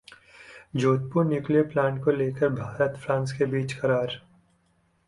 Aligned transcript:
Jaitpur 0.75 1.25
nuclear 1.25 1.67
plant 1.67 2.03
को 2.03 2.11
लेकर 2.11 2.49
भारत-फ्रांस 2.49 3.33
के 3.33 3.45
बीच 3.45 3.73
करार 3.73 4.21